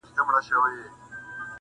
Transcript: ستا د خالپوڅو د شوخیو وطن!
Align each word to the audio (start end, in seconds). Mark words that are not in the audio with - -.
ستا 0.03 0.11
د 0.15 0.15
خالپوڅو 0.15 0.41
د 0.43 0.45
شوخیو 0.47 0.79
وطن! 0.83 0.93